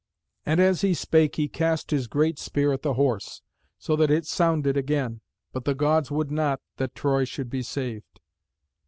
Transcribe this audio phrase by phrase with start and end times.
[0.47, 3.43] And as he spake he cast his great spear at the Horse,
[3.77, 5.21] so that it sounded again.
[5.53, 8.19] But the Gods would not that Troy should be saved.